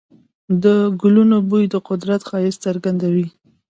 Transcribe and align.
د 0.63 0.65
ګلونو 1.01 1.37
بوی 1.49 1.65
د 1.73 1.75
قدرت 1.89 2.21
ښایست 2.29 2.59
څرګندوي. 2.65 3.27